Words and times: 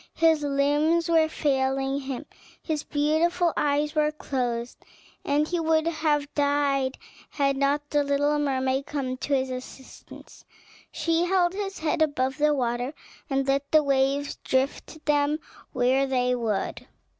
His 0.15 0.41
limbs 0.41 1.09
were 1.09 1.29
failing 1.29 1.99
him, 1.99 2.25
his 2.59 2.81
beautiful 2.81 3.53
eyes 3.55 3.93
were 3.93 4.11
closed, 4.11 4.79
and 5.23 5.47
he 5.47 5.59
would 5.59 5.85
have 5.85 6.33
died 6.33 6.97
had 7.29 7.55
not 7.55 7.87
the 7.91 8.03
little 8.03 8.39
mermaid 8.39 8.87
come 8.87 9.15
to 9.17 9.35
his 9.35 9.51
assistance. 9.51 10.43
She 10.91 11.25
held 11.25 11.53
his 11.53 11.77
head 11.77 12.01
above 12.01 12.39
the 12.39 12.51
water, 12.55 12.95
and 13.29 13.47
let 13.47 13.71
the 13.71 13.83
waves 13.83 14.37
drift 14.43 15.05
them 15.05 15.37
where 15.71 16.07
they 16.07 16.33
would. 16.33 16.87